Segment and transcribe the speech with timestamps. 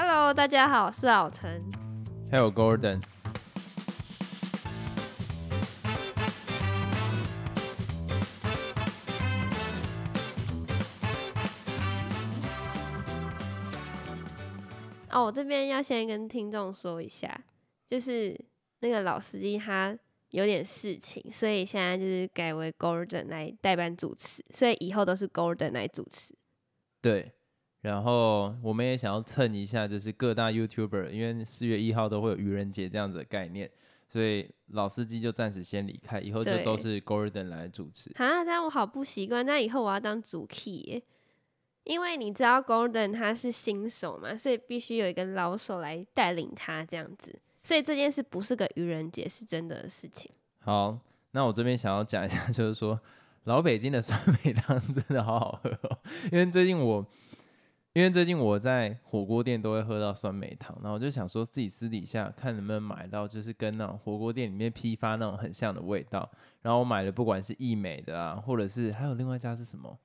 [0.00, 1.60] Hello，大家好，我是老陈。
[2.30, 3.02] 还有 Gordon。
[15.10, 17.44] 哦，我这边要先跟听众说一下，
[17.84, 18.40] 就是
[18.78, 26.36] 那个老司机他有点事情，所以现在就是改为 Gordon 来代班主持，所以以后都是 Gordon 来主持。
[27.02, 27.32] 对，
[27.88, 33.70] 然后我们也想要蹭一下，就是各大 YouTuber，因为四月一号都会有愚人节这样子的概念，
[34.06, 38.10] 所以老司机就暂时先离开，以后就都是 Gordon 来主持。
[38.16, 41.02] 啊，这样我好不习惯，那以后我要当主 key 耶。
[41.84, 50.30] 因为你知道 Gordon 他是新手嘛，所以必须有一个老手来带领他这样子，所以这件事不是个愚人节，是真的事情。
[50.58, 50.98] 好，
[51.30, 53.00] 那我这边想要讲一下，就是说
[53.44, 55.98] 老北京的酸梅汤真的好好喝哦，
[56.30, 57.06] 因为最近我。
[57.98, 66.30] 因为最近我在火锅店都会喝到酸梅汤，然后我就想说自己私底下看能不能买到，就是跟那种火锅店里面批发那种很像的味道。
[66.62, 69.98] 然后我买了，不管是益美的啊，或者是还有另外一家是什么？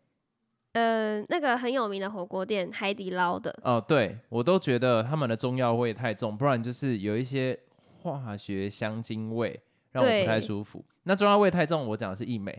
[0.71, 7.59] 呃，那个很有名的火锅店海底捞的，哦，对我都觉得他们的中药味太重，不然就是有一些
[7.99, 10.83] 化学香精味让我不太舒服。
[11.03, 12.51] 那中药味太重，我讲的是益美；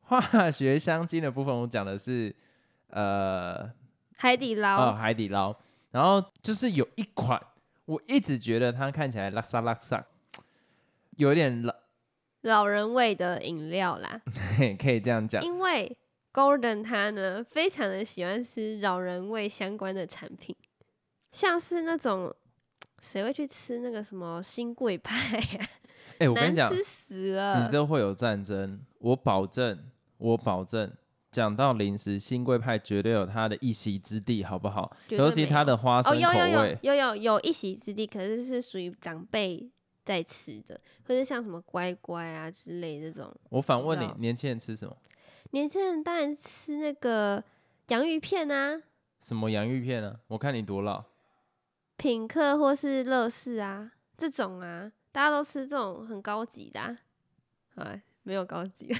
[0.00, 2.36] 化学香精的部分，我讲的是
[2.90, 3.72] 呃
[4.16, 5.54] 海底捞、哦海底捞。
[5.90, 7.40] 然后就是有一款，
[7.86, 10.04] 我一直觉得它看起来拉萨拉萨，
[11.16, 11.74] 有点老，
[12.42, 14.20] 老人味的饮料啦。
[14.58, 15.42] 嘿 可以这样讲。
[15.42, 15.96] 因为
[16.32, 20.54] Golden 他呢非常的喜欢吃老人味相关的产品，
[21.32, 22.34] 像是那种
[22.98, 25.68] 谁会去吃那个什么新贵派呀、
[26.18, 27.68] 哎、我跟难你讲，吃死了你了。
[27.70, 30.92] 这会有战争，我保证，我保证。
[31.36, 34.90] 讲到零食，新贵派绝对有它的一席之地，好不好？
[35.10, 39.70] 尤其它的花生口有有味，有有有一席之地，可是是属于长辈
[40.02, 43.30] 在吃的，或者像什么乖乖啊之类这种。
[43.50, 44.96] 我反问你年轻人吃什么？
[45.52, 47.44] 年轻人当然吃那个
[47.88, 48.80] 洋芋片啊，
[49.20, 51.04] 什么洋芋片啊、我看你多老，
[51.98, 56.98] 品客或是乐事啊，这种啊，大家都吃这种很高级的、啊，
[57.74, 58.90] 啊，没有高级，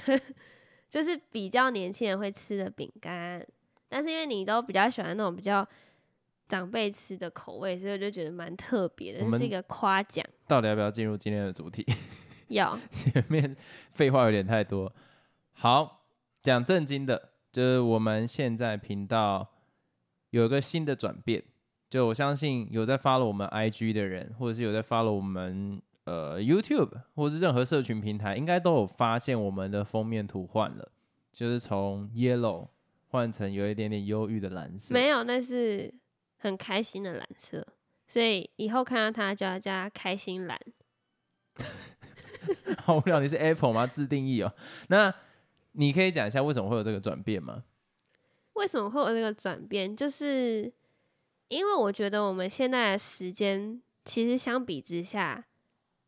[0.89, 3.45] 就是比较年轻人会吃的饼干。
[3.89, 5.65] 但是因为你都比较喜欢那种比较
[6.47, 10.25] 长辈吃的口味，所以我就觉得蛮特别的，这是一个夸奖。
[10.45, 11.85] 到底要不要进入今天的主题？
[12.49, 13.55] 要 前面
[13.91, 14.93] 废话有点太多。
[15.53, 16.05] 好，
[16.43, 19.49] 讲正经的，就是我们现在频道
[20.29, 21.43] 有一个新的转变。
[21.89, 30.89] 就我相信有在 follow 我们 IG 的人，或者是有在 follow 我们呃 YouTube 或者是任何社群平台，应该都有发现我们的封面图换了，
[31.33, 32.69] 就是从 yellow
[33.09, 34.93] 换成有一点点忧郁的蓝色。
[34.93, 35.93] 没有，那是
[36.37, 37.67] 很开心的蓝色，
[38.07, 40.57] 所以以后看到它就要加开心蓝。
[42.79, 43.85] 好无聊，你是 Apple 吗？
[43.85, 44.53] 自定义哦。
[44.87, 45.13] 那
[45.73, 47.65] 你可以讲一下为什么会有这个转变吗？
[48.53, 49.93] 为什么会有这个转变？
[49.93, 50.71] 就是
[51.49, 55.45] 因为我觉得我们现在的时间其实相比之下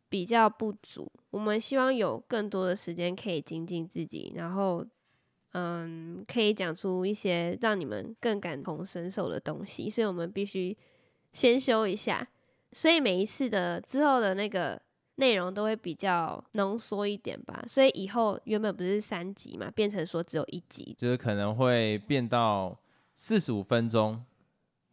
[0.10, 4.86] 比较不足，我们希望有更多的时间可以精进自己，然后
[5.54, 10.76] 嗯，可以讲出一些让你们更感同身受的东西，所以我们必须
[11.32, 12.28] 先修一下，
[12.72, 14.82] 所以每一次的之后的那个。
[15.20, 22.74] 内容都会比较浓缩一点吧，所以以后原本不是三集嘛，变成说只有一集，就是可能会变到
[23.16, 24.24] 四十五分钟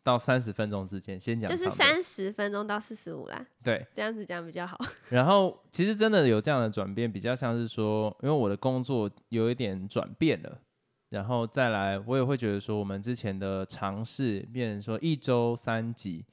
[0.07, 3.85] 到三十分钟之间，先讲就是三十分钟到四十五啦，对。
[3.93, 4.79] 这样子讲比较好。
[5.11, 10.61] 然后其实真的有这样的转变，比较像是说，因为我的工作有一点转变了，
[11.09, 16.25] 然后再来我也会觉得说，我们之前的尝试变成说一周三集，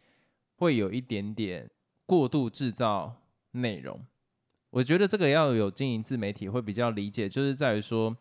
[0.57, 1.67] 会有一点点
[2.05, 3.23] 过度制造
[3.53, 4.00] 内容。
[4.69, 8.16] 我觉得这个要有经营自媒体会比较理解，就是在于说，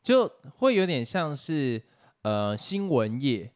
[0.00, 1.82] 就会有点像是
[2.22, 3.50] 呃新闻业，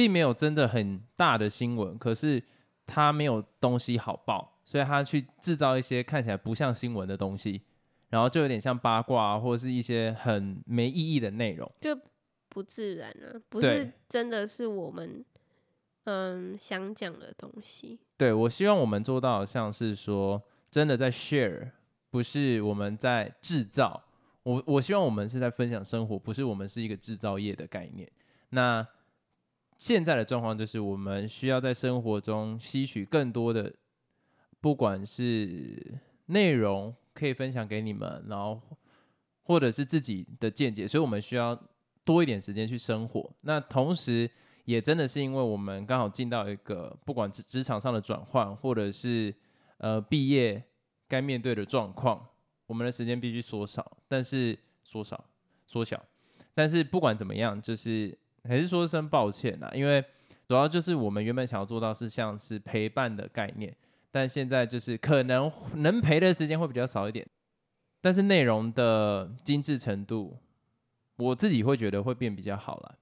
[0.00, 2.42] 并没有真的很大的新闻，可是
[2.86, 7.60] 他没有东西好报，所以他去制造一些看起来不像新闻的东西，
[8.08, 11.70] 然后就有点像八卦、啊、或者是一些很没意义的内容。
[11.82, 11.94] 就
[12.48, 15.22] 不自然啊，不是真的是我们
[16.04, 18.00] 嗯想讲的东西。
[18.16, 21.72] 对我希望我们做到像是说真的在 share，
[22.10, 24.02] 不是我们在制造。
[24.44, 28.10] 我我希望我们是在分享生活，不是我们是一个制造业的概念。
[28.48, 28.86] 那
[29.80, 33.72] 现在的状况就是，我们需要在生活中吸取更多的，
[34.60, 38.60] 不管是内容可以分享给你们，然后
[39.42, 41.58] 或者是自己的见解，所以我们需要
[42.04, 43.34] 多一点时间去生活。
[43.40, 44.30] 那同时
[44.66, 49.34] 也真的是因为我们刚好进到一个不管职职场上的转换，或者是
[49.78, 50.62] 呃毕业
[51.08, 52.22] 该面对的状况，
[52.66, 55.24] 我们的时间必须缩少，但是缩少
[55.66, 56.04] 缩小，
[56.52, 60.04] 但是不管怎么样，就是还是说声抱歉啦，因为
[60.48, 63.74] 主要就是我们原本想要做到是像是陪伴的概念，
[64.10, 67.26] 但现在就是可能能陪的时间会比较少一点，
[68.00, 70.36] 但是内容的精致程度，
[71.16, 72.98] 我自己会觉得会变比较好了。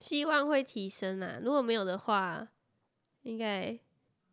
[0.00, 2.48] 希望会提升啊，如果没有的话，
[3.22, 3.78] 应该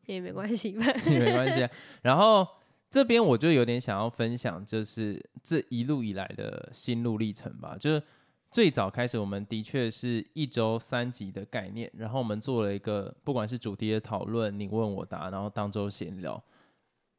[0.05, 0.85] 也没关系吧？
[1.11, 1.69] 也没关系啊。
[2.01, 2.47] 然后
[2.89, 7.75] 这边我就有点想要分享，就是这一路以来的心路历程吧。
[7.77, 8.01] 就是
[8.49, 16.41] 最早开始，我们的确是一周三集的概念，然后我们做了一个不管是主题的讨论，你问我答，然后当周闲聊。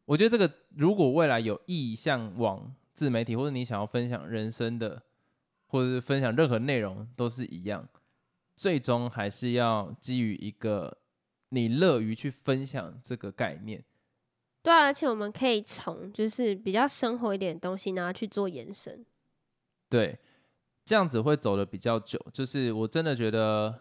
[0.05, 5.03] 我觉得这个如果未来有意向往自媒体，或者你想要分享人生的，
[5.67, 7.87] 或者是分享任何内容，都是一样。
[8.57, 10.99] 最终还是要基于一个
[11.51, 13.85] 你乐于去分享这个概念，
[14.65, 19.07] 对啊，而且我们可以从就是比较生活一点的东西，然后去做延伸，
[19.89, 20.19] 对，
[20.89, 22.19] 这样子会走的比较久。
[22.33, 23.79] 就是我真的觉得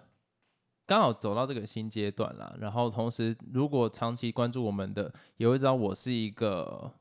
[0.86, 6.92] 刚好走到这个新阶段了，然后同时如果长期关注我们的，也会知道我是一个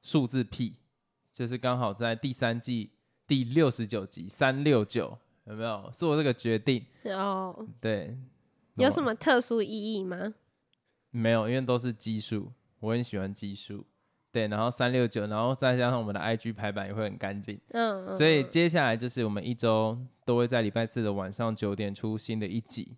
[0.00, 0.76] 数字癖，
[1.32, 2.92] 就是刚好在第三季
[3.26, 5.18] 第六十九集三六九。
[5.46, 6.86] 有没有做这个决定？
[7.06, 8.16] 哦，对，
[8.76, 10.34] 有什么特殊意义吗？
[11.10, 13.84] 没有，因为都是奇数，我很喜欢奇数。
[14.32, 17.60] 对，然后三六九，然后再加上我们的 IG 排版也会很干净。
[17.68, 22.96] 嗯，所以接下来就是我们一周都会在礼拜四的晚上九点出新的一集，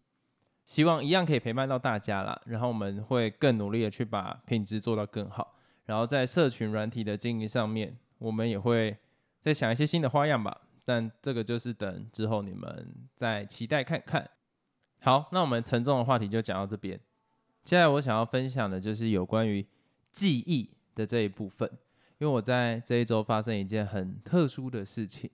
[0.64, 2.40] 希望一样可以陪伴到大家啦。
[2.46, 5.56] 然后我们会更努力的去把品质做到更好。
[5.86, 8.96] 然后在社群软体的经营上面，我们也会
[9.40, 10.62] 再想一些新的花样吧。
[10.84, 14.30] 但这个就是等之后你们再期待看看。
[15.00, 17.00] 好，那我们沉重的话题就讲到这边。
[17.64, 19.66] 接下来我想要分享的就是有关于
[20.10, 21.68] 记忆的这一部分，
[22.18, 25.30] 因为我在这一周发生一件很特殊的事情。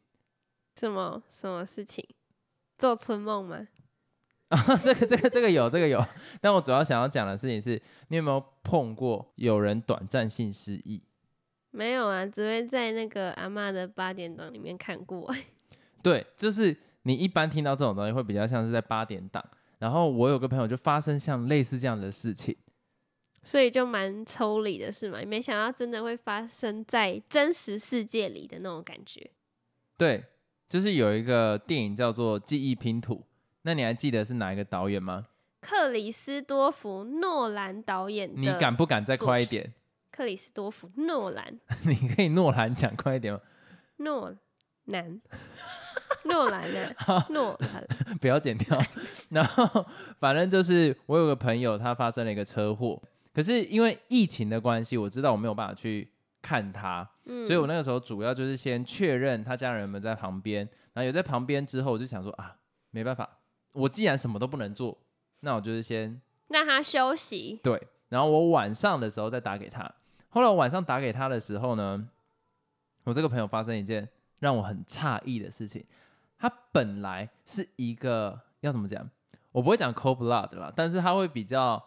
[0.76, 2.04] 什么什么事情？
[2.78, 3.66] 做春梦吗？
[4.48, 6.04] 啊， 这个这个这个有这个有。
[6.40, 11.02] 但我主要想要讲的事情是，你有没有碰过有人短暂性失忆？
[11.70, 15.32] 没有啊，只会在那个阿妈的八点档里面看过。
[16.02, 19.44] 对，就是你一般听到这种东西，会比较像是在八点档。
[19.78, 22.56] 然后我有个朋友就发生像类似这样的事情，
[23.42, 25.18] 所以就蛮抽离的是吗？
[25.26, 29.30] 没想到真的会发生在真实世界里的那种感觉。
[29.96, 30.24] 对，
[30.68, 33.14] 就是有一个电影叫做《记忆拼图》，
[33.62, 35.26] 那你还记得是哪一个导演吗？
[35.60, 38.30] 克里斯多弗诺兰导演。
[38.34, 39.74] 你敢不敢再快一点？
[40.10, 43.40] 克里斯多夫诺兰， 你可以诺兰讲快一点吗？
[43.98, 44.34] 诺
[44.86, 45.20] 兰，
[46.24, 46.96] 诺兰 的
[47.28, 47.86] 诺兰，
[48.18, 48.82] 不要剪掉。
[49.28, 49.86] 然后
[50.18, 53.00] 反正就是我有个朋友，他发生了一个车祸，
[53.32, 56.10] 可是因为疫情的关系，我知道我没有办法去
[56.42, 57.08] 看他，
[57.46, 62.56] 所以我那个时候主要就是先确认他家人们在旁边，然后有在旁边之后，我就想说啊，
[62.90, 63.38] 没办法，
[63.72, 64.98] 我既然什么都不能做，
[65.40, 67.60] 那我就是先让他休息。
[67.62, 69.90] 对，然后我晚上的时候再打给他。
[70.30, 72.08] 后来我晚上打给他的时候呢，
[73.04, 75.84] 我这个朋友发生一件让我很诧异的事情。
[76.38, 79.08] 他本来是一个要怎么讲，
[79.52, 81.84] 我不会讲 cold blood 啦，但是他会比较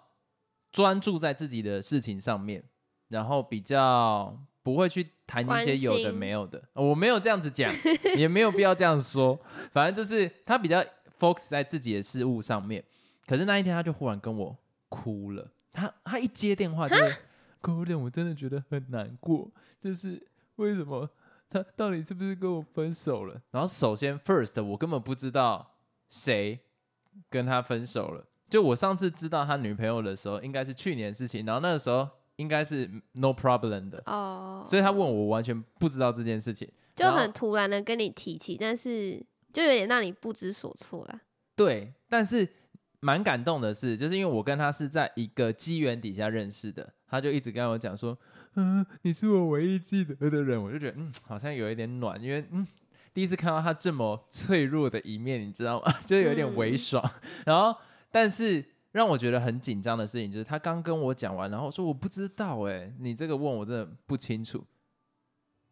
[0.73, 2.61] 专注在自己的事情上面，
[3.07, 6.61] 然后比较不会去谈一些有的没有的。
[6.73, 7.71] 我没有这样子讲，
[8.17, 9.39] 也没有必要这样说。
[9.71, 10.83] 反正就是他比较
[11.17, 12.83] focus 在自己的事物上面。
[13.25, 14.57] 可是那一天他就忽然跟我
[14.89, 16.95] 哭了，他他一接电话就。
[17.65, 20.21] 有点，我真的觉得很难过，就是
[20.57, 21.09] 为什么
[21.49, 23.41] 他到底是不是跟我分手了？
[23.51, 25.77] 然后首先，first，我根本不知道
[26.09, 26.59] 谁
[27.29, 28.25] 跟他分手了。
[28.53, 34.61] 就我上次知道他女朋友的时候，应该是去年的事情，然后那个时候应该是 no problem 的哦。
[34.63, 39.19] 所以他问我，完全不知道这件事情，就很突然的跟你提起，但是
[39.51, 41.19] 就有点让你不知所措啦。
[41.55, 42.47] 对，但是
[42.99, 46.93] 蛮感动的是，就是因为我跟他是在一个机缘底下认识的。
[47.07, 48.15] 他就一直跟我讲说，
[48.55, 52.67] 嗯，你是我唯一记得的人，我就觉得，嗯，好像有一点暖，因为，嗯，
[53.15, 55.91] 第一次看到他这么脆弱的一面，你知道吗？
[56.05, 57.03] 就有点微爽。
[57.47, 57.75] 然后，
[58.13, 64.63] 但是让我觉得很紧张的事情就是，他刚跟我讲完，然后说我不知道，哎，你这个问我真的不清楚。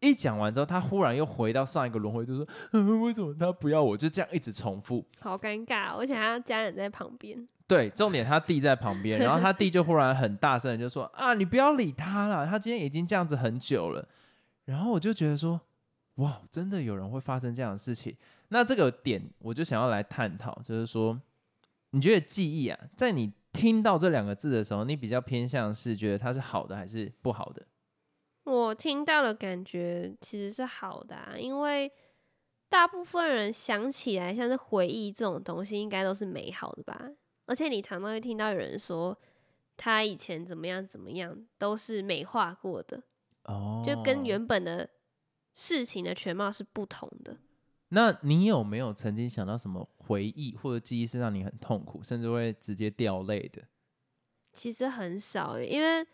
[0.00, 3.96] 一讲完之后，他忽然又回到上一个轮回，就说，嗯， 为什么他不要我？
[3.96, 7.46] 就这样一直重复，好尴尬，而且他家人在旁边。
[7.68, 14.08] 对，重点他弟在旁边， 然后他弟就忽然很大声就说：“啊，你不要理他了，他今天已经这样子很久了。”
[14.66, 15.60] 然后我就觉得说
[16.16, 18.16] ：“哇，真的有人会发生这样的事情？”
[18.50, 21.18] 那这个点我就想要来探讨，就是说，
[21.92, 27.66] 你觉得记忆啊，在你听到这两个字的时候，你比较偏向是觉得它是好的还是不好的？
[28.44, 31.92] 我听到的感觉其实是好的、啊，因为
[32.68, 37.10] 大部分人想起来像是回忆这种东西，应该都是美好的吧。
[37.46, 39.16] 而且你常常会听到有人说
[39.76, 43.02] 他以前怎么样怎么样，都是美化过的，
[43.44, 44.88] 哦，就跟原本的
[45.54, 47.36] 事情的全貌是不同的。
[47.94, 53.62] 那你有没有曾经想到什么回忆或者记忆是让你很痛苦，甚至会直接掉泪的？
[54.54, 56.06] 其实很少，因为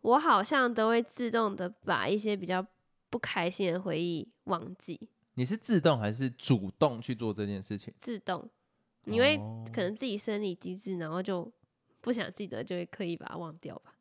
[0.00, 2.66] 我好像都会自动的把一些比较
[3.10, 4.98] 不开心的回忆忘记，
[5.34, 7.92] 你是自动还是主动去做这件事情？
[7.98, 8.48] 自动，
[9.04, 11.52] 因为哦可能自己生理机制，然后就
[12.00, 13.94] 不想记得，就会刻意把它忘掉吧。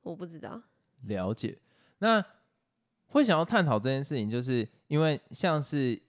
[0.00, 0.62] 我不知道，
[1.02, 1.58] 了解。
[1.98, 2.24] 那
[3.08, 6.00] 会想要探讨这件事情，就是因为像是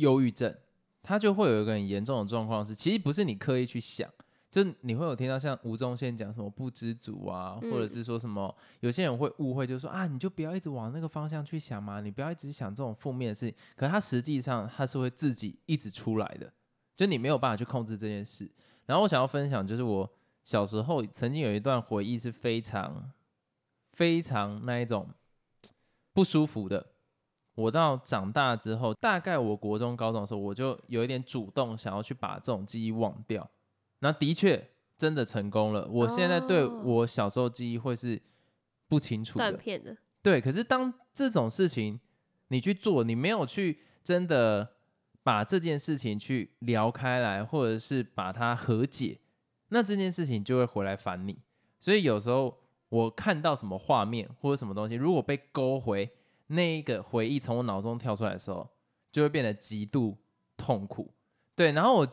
[0.00, 0.54] 忧郁症，
[1.02, 4.10] 他就会有一个很严重的状况是，其实不是你刻意去想，
[4.50, 13.54] 就你会有听到像吴宗宪讲什么不知足啊，或者嗯是说什么，有些人会误会，就是说啊，你就不要一直往那个方向去想嘛，你不要一直想这种负面的事情。
[13.76, 16.52] 可是它实际上他是会自己一直出来的，
[16.96, 18.50] 就你没有办法去控制这件事。
[18.86, 20.10] 然后我想要分享，就是我
[20.42, 23.12] 小时候曾经有一段回忆是非常
[23.92, 25.08] 非常那一种
[26.12, 26.89] 不舒服的。
[27.60, 33.48] 我到长大之后，大概我国中、高中的时候，我就有一点主动想要去把这种记忆忘掉。
[34.00, 35.86] 那的确真的成功了。
[35.88, 38.20] 我现在对哦我小时候记忆会是
[38.88, 40.40] 不清楚的，断片的，对。
[40.40, 42.00] 可是当这种事情
[42.48, 44.76] 你去做，你没有去真的
[45.22, 49.18] 把这件事情去聊开来，或者是把它和解，
[49.68, 51.38] 那这件事情就会回来烦你。
[51.78, 56.10] 所以有时候我看到什么画面或者什么东西，如果被勾回
[56.50, 58.68] 那一个回忆从我脑中跳出来的时候，
[59.10, 60.18] 就会变得极度
[60.56, 61.12] 痛苦。
[61.54, 62.08] 对，然后我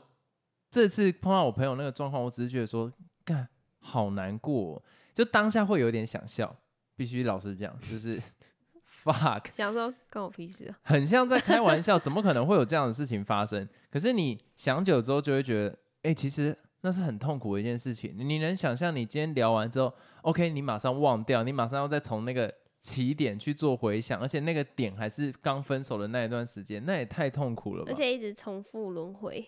[0.70, 2.91] 这次碰到我朋友那个状况，我只是觉得说，
[3.24, 3.48] 干
[3.79, 6.56] 好难过哦、就当下会有点想笑，
[6.96, 8.22] 必须老实讲，就是
[9.03, 10.77] fuck， 想说关我屁事啊。
[10.84, 13.67] 很像在开玩笑， 怎么可能会有这样的事情发生？
[13.89, 18.13] 可是你想久之后，就会觉得，哎、其实那是很痛苦的一件事情。
[18.17, 27.96] 你能想象你今天聊完之后，OK，你马上忘掉，你马上要再从那个起点去做回想，而且那个点还是刚分手的那一段时间，那也太痛苦了吧而？
[27.96, 29.46] 且一直重复轮回。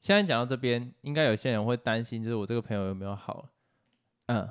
[0.00, 3.48] 现在讲到这边，应该有些人会担心，就是我这个朋友有没有好？
[4.26, 4.48] 嗯，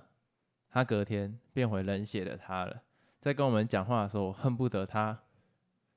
[0.70, 2.84] 他隔天变回冷血的他了。
[3.20, 5.20] 在跟我们讲话的时候，我恨不得他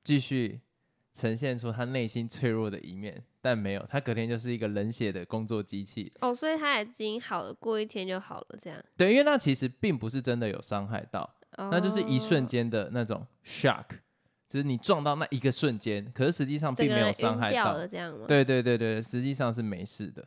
[0.03, 0.61] 继续
[1.13, 6.11] 呈现出他内心脆弱的一面，但没有，他隔天就是一个冷血的工作机器。
[6.21, 8.81] 哦，所以他已经好了，过一天就好了，这样。
[8.95, 13.85] 对，因为那其实并不是真的有伤害到，那就是一瞬哦，间的那种 shock，
[14.47, 17.85] 只是你撞到那一个瞬间，可是实际上并没有伤害到。
[17.85, 20.25] 这样吗？，对对对对，实际上是没事的。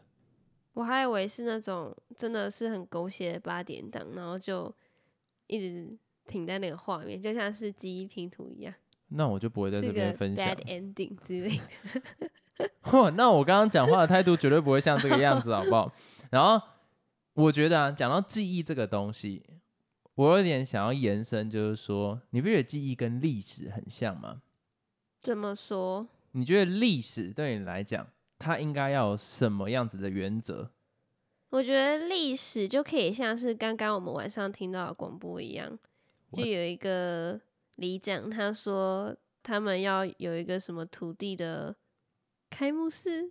[0.75, 4.75] 我还以为是那种真的是很狗血的八点档，然后就
[5.47, 8.75] 一直停在那个画面，就像是记忆拼图一样，
[9.09, 10.65] 那我就不会在这边分享 bad。
[10.65, 12.69] ending 之类的。
[12.83, 15.93] 嚯，那我刚刚讲话的态度绝对不会像这个样子，好不好？
[16.31, 16.61] 然后
[17.35, 19.45] 我觉得啊，讲到记忆这个东西，
[20.17, 24.43] 我有点想要延伸，就是说，你不觉得记忆跟历史很像吗？
[25.21, 26.07] 怎么说？
[26.33, 28.07] 你觉得历史对你来讲，
[28.39, 30.71] 它应该要有什么样子的原则？
[31.51, 35.79] 我觉得历史就可以像是刚刚我们晚上听到的广播一样，
[36.33, 37.41] 就有一个
[37.77, 41.75] 里长他说他们要有一个什么土地的
[42.51, 43.31] 开幕式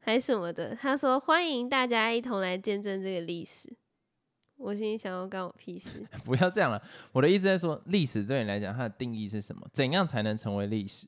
[0.00, 3.76] 还是什么的，他说欢迎大家一同来见证这个历史。
[4.58, 6.06] 我心里想要干我屁事？
[6.24, 6.82] 不要这样了。
[7.12, 9.66] 我的意思在说，历史对你来讲，它的定义是什么？
[9.72, 11.06] 怎样才能成为历史？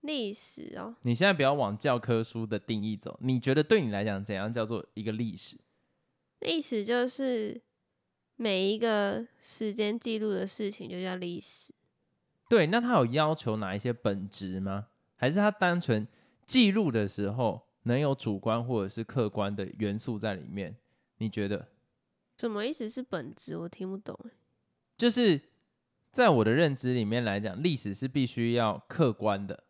[0.00, 5.56] 历史哦，你现在不要往教科书的定义走，你觉得对你来讲，怎样叫做一个历史？
[6.40, 7.62] 历史就是
[8.36, 11.72] 每一个时间记录的事情就叫历史。
[12.50, 14.88] 对，那他有要求哪一些本质吗？
[15.16, 16.06] 还是他单纯
[16.44, 20.76] 记录的时候能有主观或者是客观的元素在里面？
[21.18, 21.68] 你觉得？
[22.44, 23.56] 什么意思是本质？
[23.56, 24.30] 我听不懂欸。
[24.98, 25.40] 就是
[26.12, 29.64] 在我的认知里面来讲，历史是必须要客观的。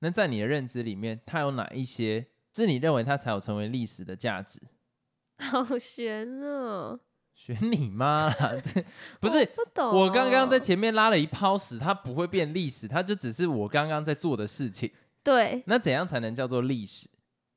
[0.00, 4.60] 那在你的认知里面，它有哪一些是你认为它才有成为历史的价值？
[5.38, 6.98] 好悬哦！
[7.36, 8.52] 选你妈啦！
[8.60, 8.84] 这
[9.20, 9.96] 不是不懂。
[9.96, 14.90] 我刚刚在前面拉了一泡屎，它不会变历史，它就只是我刚刚在做的事情。
[15.22, 17.08] 对，那怎样才能叫做历史？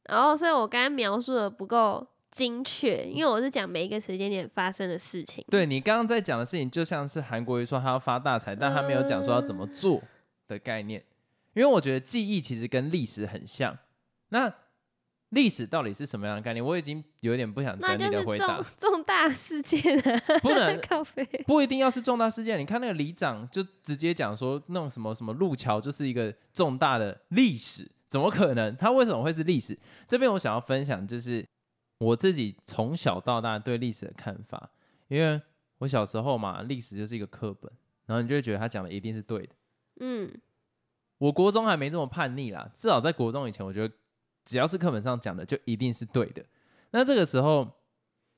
[0.04, 5.42] 然后所以我刚刚描述的不够精确，因为我是讲每一个时间点发生的事情。
[5.50, 10.04] 对你刚刚在讲的事情，就像是韩国瑜说他要发大财，但他没有讲说要怎么做
[10.50, 11.02] 的概念。
[11.54, 13.78] 因为我觉得记忆其实跟历史很像。
[14.28, 14.54] 那
[15.30, 16.64] 历史到底是什么样的概念？
[16.64, 18.92] 我已经有点不想等你的回答重。
[18.92, 20.78] 重大事件啊，不能。
[21.48, 22.60] 不一定要是重大事件。
[22.60, 28.76] 你看那个里长就直接讲说，那种什么什么路桥就是一个重大的历史，怎么可能？
[28.76, 29.80] 它为什么会是历史？
[30.06, 31.46] 这边我想要分享就是
[32.06, 34.70] 我自己从小到大对历史的看法，
[35.08, 35.42] 因为
[35.80, 37.72] 我小时候嘛，历史就是一个课本，
[38.06, 39.56] 然后你就会觉得他讲的一定是对的。
[40.02, 40.32] 嗯，
[41.18, 43.94] 我国中还没这么叛逆啦，至少在国中以前，我觉得
[44.44, 46.46] 只要是课本上讲的，就一定是对的。
[46.92, 47.68] 那这个时候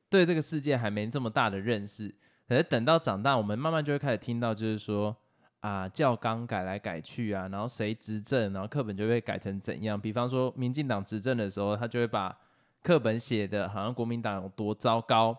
[0.10, 2.16] 对这个世界还没这么大的认识，
[2.48, 5.14] 可是等到长大，我们慢慢就会开始听到，就是说
[5.60, 10.00] 啊，教纲改来改去啊，然后谁执政，然后课本就会改成怎样。
[10.00, 12.36] 比方说，民进党执政的时候，他就会把
[12.88, 15.38] 课本写的好像国民党有多糟糕，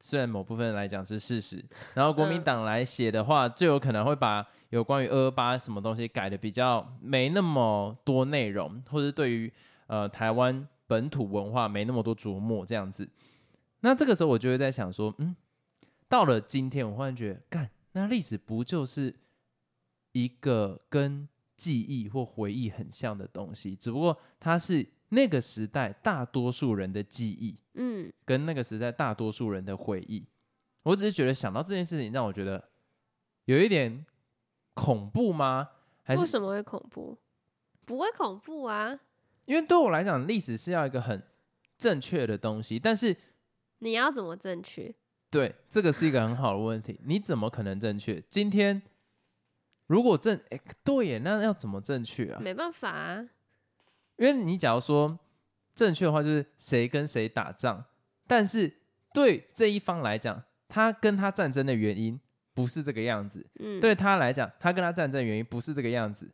[0.00, 1.64] 虽然某部分来讲是事实，
[1.94, 9.50] 然后国民嗯党来写的话，就有可能会把有关于二二八什么东西改的比较没那么多内容，或者对于
[9.86, 13.08] 呃台湾本土文化没那么多琢磨这样子。
[13.80, 15.34] 那这个时候我就会在想说，嗯，
[16.06, 19.16] 到了今天，我忽然觉得，干，那历史不就是
[20.12, 21.26] 一个跟
[21.56, 30.26] 记忆或回忆很像的东西，只不过它是那个时代大多数人的记忆，嗯，跟那个时代大多数人的回忆。
[30.82, 32.70] 我只是觉得想到这件事情，让我觉得
[33.44, 34.04] 有一点
[34.74, 35.68] 恐怖吗？
[36.02, 37.16] 还是为什么会恐怖？
[37.84, 38.98] 不会恐怖啊！
[39.46, 41.22] 因为对我来讲，历史是要一个很
[41.76, 43.16] 正确的东西，但是
[43.80, 44.94] 你要怎么正确？
[45.28, 48.22] 对这个是一个很好的问题，你怎么可能正确？
[48.28, 48.80] 今天
[49.86, 52.40] 如果正哎对耶，那要怎么正确啊？
[52.40, 53.28] 没办法啊，
[54.20, 55.18] 因为你假如说
[55.74, 57.82] 正确的话，就是谁跟谁打仗，
[58.26, 58.70] 但是
[59.14, 62.20] 对这一方来讲，他跟他战争的原因
[62.52, 66.30] 不是这个样子，嗯，对他来讲，他跟他战争的原因不是这个样子，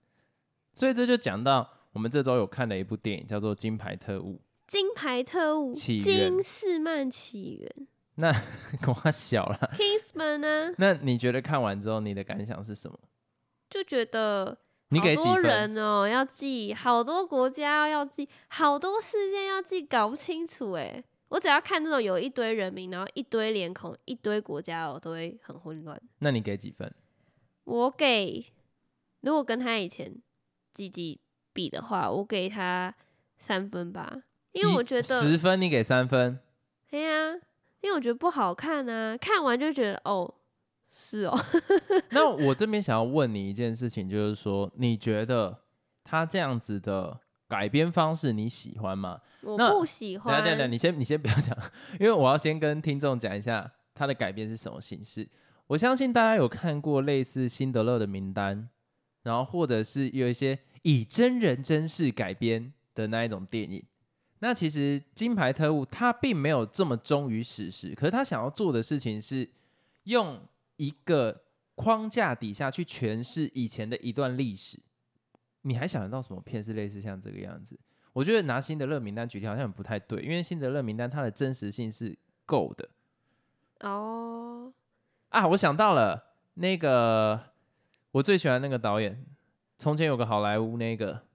[0.75, 6.05] 所以这就讲到我们这周有看的一部电影，叫做《金牌特务金牌特务，起源。
[6.05, 8.33] 金士曼起源》，那
[8.89, 9.71] 我小了。
[9.75, 12.99] ，Kingsman 呢，那你觉得看完之后，你的感想是什么？
[13.71, 14.59] 就觉得
[14.91, 15.43] 你给好多几分？
[15.43, 21.03] 人哦要记，好多国家要记，好多事件要记，搞不清楚哎。
[21.29, 26.01] 我只要看这种有一堆人名，然后一堆脸孔，一堆国家，我都会很混乱。
[26.21, 26.95] 那你给几分？
[27.65, 28.47] 我给，
[29.23, 30.15] 如果跟他以前
[30.73, 31.21] 几几
[31.53, 32.95] 比的话，我给他
[33.39, 34.23] 三分吧，
[34.53, 36.39] 因为我觉得，十分，你给三分。
[36.89, 37.33] 对呀、
[37.81, 40.33] 因为我觉得不好看啊，看完就觉得哦，
[40.99, 41.39] 是哦，
[42.09, 45.55] 那我这边想要问你一件事情，就是说，你觉得
[46.03, 49.21] 他这样子的改编方式你喜欢吗？
[49.43, 50.73] 我那不喜欢等等等。
[50.73, 51.55] 你先你先不要讲，
[52.01, 55.29] 因为我要先跟听众讲一下他的改编是什么形式。
[55.67, 58.57] 我相信大家有看过类似《辛德勒的名单》，
[59.23, 63.85] 然后或者是有一些以真人真事改编的那一种电影。
[64.39, 69.47] 那其实《金牌特务》他并没有这么忠于史实，可是他想要做的事情是
[70.05, 70.41] 用
[70.77, 71.43] 一个
[71.75, 74.81] 框架底下去诠释以前的一段历史。
[75.63, 77.79] 你还想得到什么片是类似像这个样子？
[78.13, 82.89] 我觉得拿辛德勒名单举例好像不太对，因为辛德勒名单它的真实性是够的
[83.81, 84.73] 哦，
[85.29, 85.47] 啊。
[85.49, 87.39] 我想到了那个
[88.13, 89.27] 我最喜欢那个导演，
[89.77, 91.27] 从前有个好莱坞那个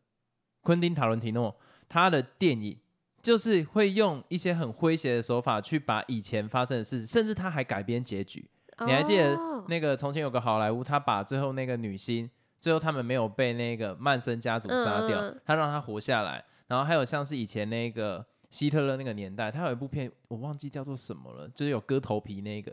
[0.61, 1.55] 昆汀塔伦提诺，
[1.87, 2.79] 他的电影
[3.21, 8.49] 就是会用一些很诙谐的手法去把以前发生的事，甚至他还改编结局。
[8.85, 16.43] 你还记得哦那个从前有个好莱坞，他把最后那个女星，最后他们没有被那个曼森家族杀掉，他让她活下来。
[16.67, 22.71] 然后还有像是以前那个希特勒那个年代，他有一部片我忘记叫做什么了，就是有割头皮那个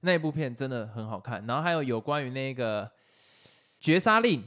[0.00, 1.46] 那一部片真的很好看。
[1.46, 2.90] 然后还有有关于那个
[3.80, 4.42] 绝杀令，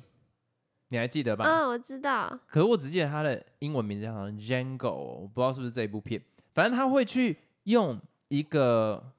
[0.90, 1.46] 你还记得吧？
[1.46, 6.22] 嗯，我知道，可是我只记得他的英文名字好像 Django，哦我不知道是不是这一部片。
[6.54, 9.14] 反正他会去用一个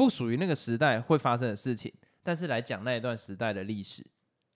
[0.00, 4.02] 不属于那个时代会发生的事情，但是来讲那一段时代的历史。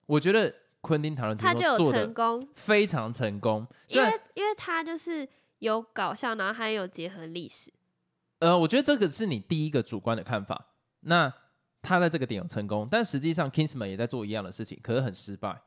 [0.06, 3.66] 我觉得昆汀塔伦提他就有诺做的成功，非常成功。
[3.86, 5.28] 虽然因为因为他就是
[5.58, 7.70] 有搞笑，然后还有结合历史。
[8.38, 10.72] 呃，我觉得这个是你第一个主观的看法。
[11.00, 11.30] 那
[11.82, 15.60] 他在这个点有成功，但实际上 Kingsman 也在做一样的事情，可是很失败。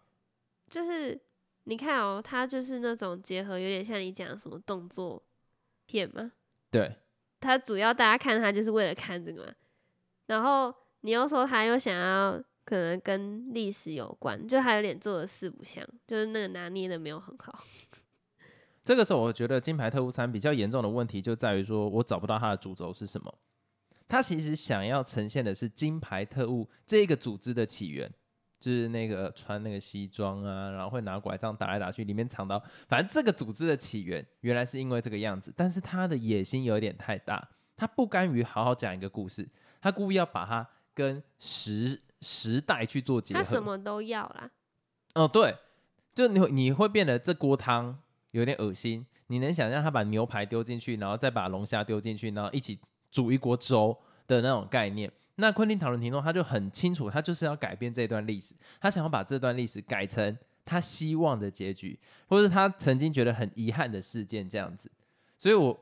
[0.67, 1.21] 就是
[1.65, 5.23] 你看哦，他就是那种结合，有点像你讲的什么动作
[5.85, 6.31] 片吗。
[6.71, 6.95] 对，
[7.39, 9.53] 他主要大家看他就是为了看这个嘛，
[10.27, 17.63] 然后你又说他又想要可能跟历史有关，就还有点做的四不像，就是那个拿捏的没有很好。
[18.83, 23.33] 这个时候我觉得《金牌特务三》比较严重的问题就在于说，我找不到它的主轴是什么。
[24.07, 28.09] 它其实想要呈现的是金牌特务这个组织的起源，
[28.57, 32.57] 就是那个穿那个西装啊，然后会拿拐杖打来打去，里面藏刀。
[32.87, 39.45] 反正这个组织的起源原来是因为这个样子，但是他的野心有点太大，他不甘于好好讲一个故事，
[39.81, 43.41] 他故意要把它跟时时代去做结合。
[43.41, 44.49] 他什么都要啦。
[45.15, 45.55] 哦，对，
[46.13, 47.99] 就你你会变得这锅汤
[48.31, 49.05] 有点恶心。
[49.27, 52.79] 你能想象他把牛排丢进去，然后再把龙虾丢进去，然后一起
[53.11, 55.11] 煮一锅粥的那种概念？
[55.35, 64.89] 那昆汀·塔伦提诺他就很清楚，他就是要改变这段历史，他想要把这段历史改成他希望的结局，或者他曾经觉得很遗憾的事件这样子。
[65.37, 65.77] 所以我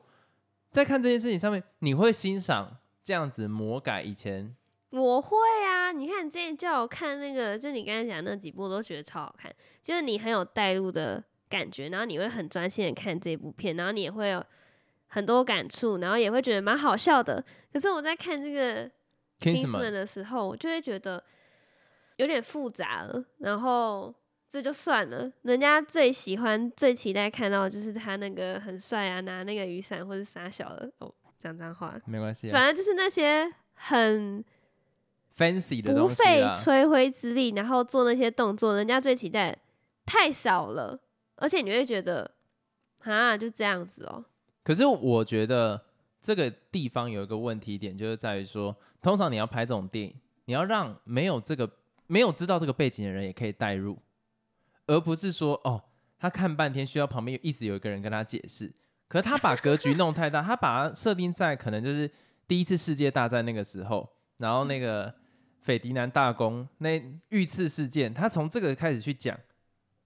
[0.70, 4.52] 在看这件事情上面，你会欣赏这样子魔改以前？
[4.90, 14.44] 我会啊，你看你之前叫我看那个，就你刚才讲那几部，我都觉得超好看，就是你很有带入的感觉，然后你会很专心的看这部片，然后你也会有
[15.06, 17.44] 很多感触，然后也会觉得蛮好笑的。
[17.72, 18.90] 可是我在看这个。
[19.38, 21.22] Kingsman 的时候，我就会觉得
[22.16, 23.22] 有点复杂了。
[23.40, 24.14] 然后
[24.48, 34.44] 这就算了，人家最喜欢、最期待看到就是他那个很帅啊，拿那个雨伞或者傻小的哦，讲脏话没关系，反正就是那些很
[35.36, 39.56] fancy 的不费吹灰之力，然后做那些动作，人家最期待
[40.04, 41.00] 太少了，
[41.36, 42.30] 而且你会觉得
[43.02, 44.24] 啊，就这样子哦。
[44.62, 45.84] 可是我觉得。
[46.18, 51.70] 这个地方有一个问题点，就是在于说，通常你要拍这种电影，你要让没有这个
[52.08, 53.96] 没有知道这个背景的人也可以带入，
[54.88, 55.80] 而不是说哦，
[56.18, 58.72] 他看半天需要旁边一直有一个人跟他解释。
[59.08, 62.10] 可是他把格局弄太大，他把它设定在可能就是
[62.48, 65.14] 第一次世界大战那个时候，然后那个
[65.60, 69.38] 斐迪南大公那遇刺事件，他从这个开始去讲。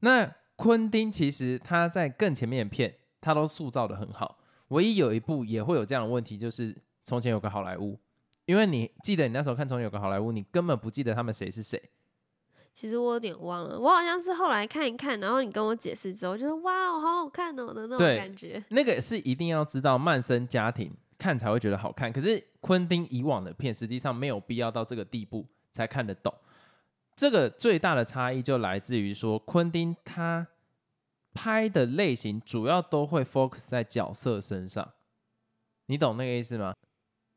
[0.00, 4.38] 那昆汀其实他在更前面的片，他都塑造的很好。
[4.68, 7.98] 唯一有一部也会有这样的问题，就是从前有个好莱坞，
[8.44, 11.82] 因为你记得你那时候看从前有个好莱坞，你根本不记得他们谁是谁。
[12.72, 18.62] 其实我有点忘了，我好像是后来看一看，然后你跟我解释之后，就是哇，好好看哦的那种感觉。
[18.70, 26.32] 那个是一定要知道曼森家庭看才会觉得好看，可是昆汀以往的片实际上没有必要到这个地步才看得懂。
[27.16, 30.46] 这个最大的差异就来自于说，昆汀他。
[31.32, 34.94] 拍的类型主要都会 focus 在角色身上，
[35.86, 36.74] 你懂那个意思吗？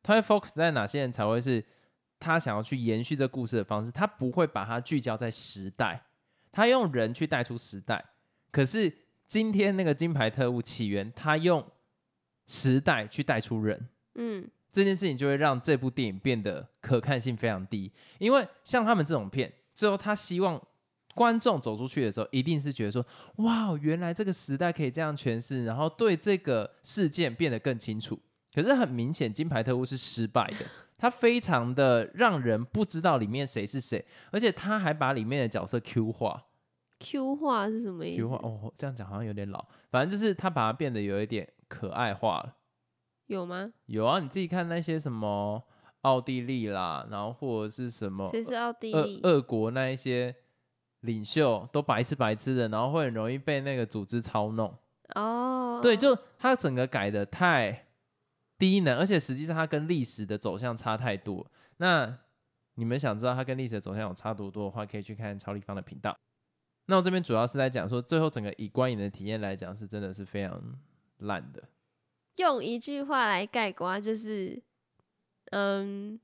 [0.01, 1.63] 他会 focus 在哪些人才会是
[2.23, 3.91] 他想要去延续这故事的方式？
[3.91, 6.01] 他不会把它聚焦在时代，
[6.51, 8.03] 他用人去带出时代。
[8.51, 8.91] 可是
[9.27, 11.65] 今天那个金牌特务起源，他用
[12.47, 17.91] 时代去带出人，嗯，这件事情就会让这部电影变得可看性非常低。
[18.19, 20.61] 因为像他们这种片，最后他希望。
[21.15, 23.05] 观众走出去的时候，一定是觉得说
[23.45, 28.19] ：“哇，原来这个时代可以这样诠释，然后对这个事件变得更清楚。”
[28.51, 30.65] 可是很明显，《金牌特务》是失败的，
[31.03, 36.45] 它非常的让人不知道里面谁是谁，而且他还把里面的角色 Q 化。
[36.97, 42.55] Q 化是什么意思？Q 化哦，这样讲好像有点老，反正就是他把它变得有一点可爱化了。
[43.25, 43.73] 有吗？
[43.87, 45.61] 有啊，你自己看那些什么
[46.03, 48.25] 奥地利啦，然后或者是什么？
[48.27, 49.19] 谁是奥地利？
[49.23, 50.33] 俄国那一些。
[51.01, 54.73] 领袖都白痴白痴的，然后会很容易被那个组织操弄。
[55.15, 57.87] 哦，对，就他整个改的太
[58.63, 61.51] 低能，而且实际上它跟历史的走向差太多。
[61.77, 62.17] 那
[62.75, 66.17] 你们想知道它跟历史的走向有差多多的话，可以去看超立方的频道。
[66.85, 70.79] 那我这边主要是在讲说，最后整个以观影的体验来讲，是真的是非常
[71.17, 71.61] 烂的。
[72.37, 74.63] 用一句话来概括，就是，
[75.51, 76.17] 嗯。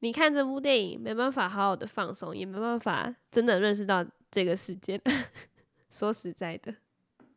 [0.00, 5.00] 你看这部电影没办法好好的放松，也没办法真的认识到这个世界。
[5.88, 6.74] 说实在的，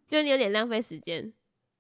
[0.05, 1.31] 就你有点浪费时间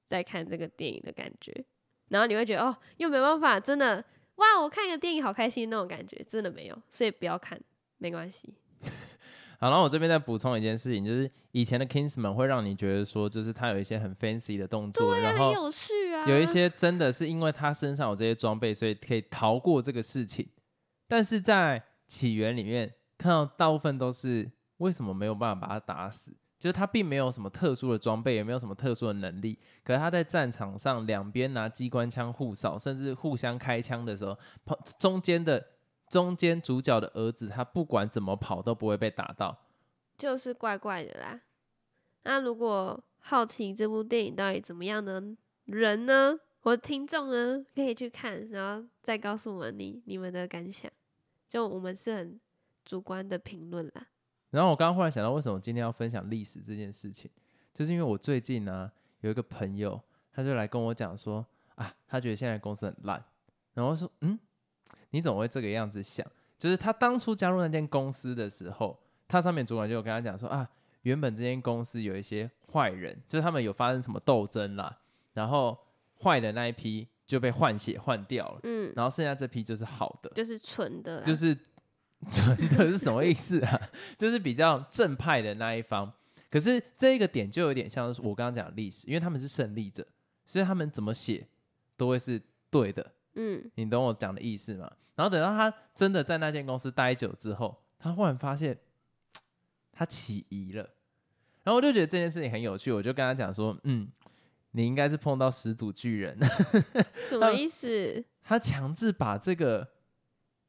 [0.05, 1.65] 在看这个电影的感觉，
[2.09, 4.03] 然后你会觉得哦，又没办法真的
[4.35, 7.59] 哇，我看一个电影好开心那种感觉，真的没有，所以不要看，
[7.97, 8.53] 没关系。
[9.59, 20.47] 好，然后我这边再补充一件事情，就是以前的 Kingsman 会让你觉得说，就是他有一些很 fancy 的动作，然后有趣啊，有一些真的是因为他身上有这些装备，所以可以逃过这个事情。
[21.07, 26.37] 但是在起源里面看到大部分都是为什么没有办法把他打死？
[26.59, 29.57] 就是他并没有什么特殊的装备，也没有什么特殊的能力。
[29.83, 34.37] 可是他在战场上两边拿机关枪互扫，甚至互相开枪的时候，
[34.99, 35.63] 中间的
[36.09, 39.57] 中间主角的儿子，他不管怎么跑都不会被打到，
[40.17, 41.41] 就是怪怪的啦。
[42.23, 45.23] 那如果好奇这部电影到底怎么样的
[45.65, 46.39] 人呢？
[46.63, 50.91] 我听众呢，可以去看，然后再告诉我们你你们的感想。
[51.47, 52.37] 就我们是很
[52.83, 54.07] 主观的评论啦。
[54.49, 57.29] 然后我刚刚忽然想到，为什么今天要分享历史这件事情，
[57.73, 59.99] 就是因为我最近呢有一个朋友，
[60.31, 63.23] 他就来跟我讲说啊，他觉得现在公司很烂。
[63.73, 64.39] 然后说，嗯，
[65.11, 66.25] 你怎么会这个样子想？
[66.57, 70.67] 就是他当初加入那间公司的时候，他上面主管就有跟他讲说啊，
[71.03, 74.97] 原本这间公司有一些坏人，就是他们有发生什么斗争啦，
[75.33, 75.77] 然后
[76.23, 81.55] 坏的那一批就被换血换掉了，嗯，然后剩下这批就是好的，就是纯的，就是
[82.31, 83.81] 纯的是什么意思啊？
[84.17, 86.11] 就是比较正派的那一方。
[86.49, 90.05] 可是这一个点就有点像是我刚刚讲的历史，因为他们是胜利者，
[90.45, 91.45] 所以他们怎么写
[91.95, 93.11] 都会是对的。
[93.35, 94.91] 嗯，你懂我讲的意思吗？
[95.15, 98.77] 然后等到他真的在那间公司待久之后，他忽然发现
[99.91, 100.83] 他起疑了，
[101.63, 104.07] 然后我就觉得这件事情很有趣，我就跟他讲说，嗯，
[104.71, 106.37] 你应该是碰到始祖巨人，
[107.29, 108.23] 什么意思？
[108.41, 109.89] 他强制把这个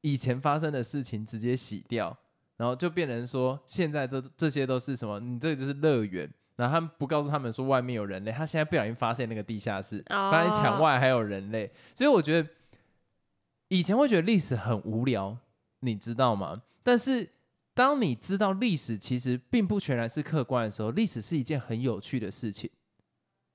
[0.01, 2.17] 以前发生的事情直接洗掉，
[2.57, 5.21] 然后就变成说现在的这些都是什么？
[5.21, 6.31] 你这个就是乐园。
[6.57, 12.49] 然后他们不告诉他们说外面有人类，他现在不小心发现那个地下室，发现墙外还有人类，所以我觉得
[13.69, 15.39] 以前会觉得历史很无聊，
[15.81, 16.63] 你知道吗？
[16.83, 17.31] 但是
[17.75, 22.69] 当你知道历史其实并不全然是客观的时候，历史是一件很有趣的事情。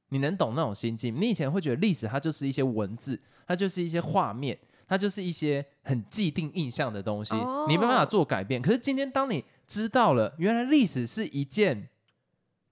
[0.07, 1.13] 你能懂那种心境？
[1.13, 4.57] 你以前会觉得历史它就是一些文字，它就是一些画面，
[4.93, 7.33] 它就是一些很既定印象的东西，
[7.67, 8.61] 你没办法做改变。
[8.61, 11.89] 可是今天当你知道了，原来历史是一件。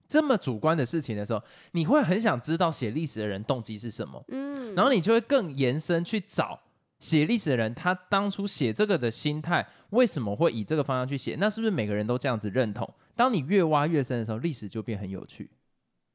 [0.08, 6.60] 这么主观的事情的时候，你会很想知道写历史的人动机是什么，嗯，然后你就会更延伸去找
[7.00, 11.38] 写历史的人，他当初写这个的心态为什么会以这个方向去写？
[11.40, 12.94] 那是不是每个人都这样子认同？
[13.16, 15.50] 当你越挖越深的时候，历史就变很有趣，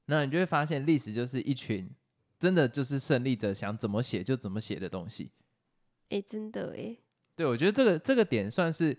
[0.05, 1.89] 那你就会发现历史就是一群
[2.39, 5.31] 真的就是胜利者想怎么写就怎么写的东西。
[6.09, 6.97] 哎，真的哎，
[7.35, 8.97] 对我觉得这个这个点算是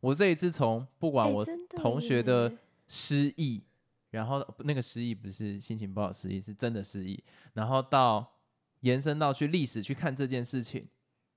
[0.00, 1.44] 我这一次从不管我
[1.76, 2.52] 同学的
[2.88, 3.62] 失忆。
[4.10, 7.20] 然后那个失忆不是心情不好失忆，是真的失忆。
[7.54, 8.24] 然后到
[8.82, 10.86] 延伸到去历史去看这件事情，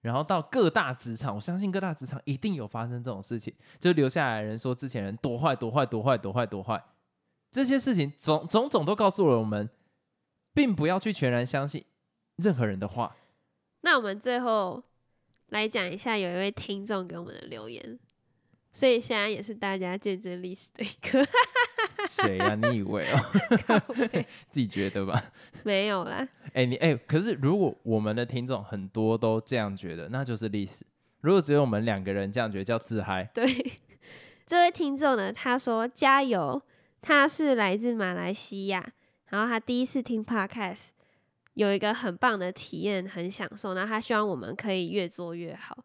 [0.01, 6.79] 然后到各大职场，我相信各大职场一定有发生这种事情，就留下来的人说之前人多坏多坏多坏多坏多坏，
[7.49, 9.67] 这些事情种种种都告诉了我们，
[10.53, 11.83] 并不要去全然相信
[12.35, 13.15] 任何人的话。
[13.81, 14.83] 那我们最后
[15.49, 17.99] 来讲一下，有一位听众给我们的留言。
[18.71, 21.27] 所以现在也是大家见证历史的一个。
[22.07, 22.53] 谁呀？
[22.55, 23.19] 你以为哦？
[24.49, 25.31] 自己觉得吧？
[25.63, 26.27] 没有啦。
[26.53, 30.85] 哎，你哎，可是如果我们的听众很多都这样觉得，那就是历史。
[31.21, 33.27] 如果只有我们两个人这样觉得，叫自嗨。
[33.33, 33.45] 对，
[34.45, 36.61] 这位听众呢，他说加油，
[37.01, 38.93] 他是来自马来西亚，
[39.29, 40.89] 然后他第一次听 podcast，
[41.57, 43.73] 有一个很棒的体验，很享受。
[43.73, 45.75] 那他希望我们可以越做越好。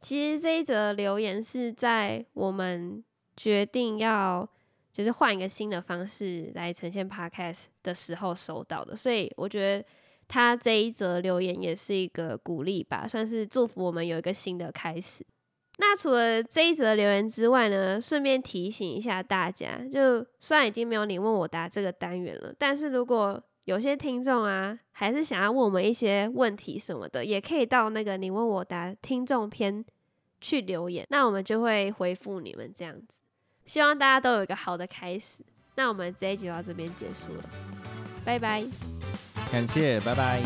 [0.00, 3.02] 其实这一则留言是在我们
[3.36, 4.48] 决定要
[4.92, 9.84] 就是换一个新的方式来呈现 podcast 的时候收到的，所以我觉得
[10.28, 15.26] 他这一则留言也是一个鼓励吧，算是祝福我们有一个新的开始。
[15.78, 29.84] 那除了这一则留言之外呢，顺便提醒一下大家，就虽然已经没有你问我答这个单元了，但是如果有些听众啊，还是想要问我们一些问题什么的，也可以到那个你问我答听众篇
[30.40, 33.22] 去留言，那我们就会回复你们这样子。
[33.64, 35.44] 希望大家都有一个好的开始。
[35.76, 37.44] 那我们这一集就到这边结束了，
[38.24, 38.64] 拜拜。
[39.50, 40.42] 感谢，拜拜。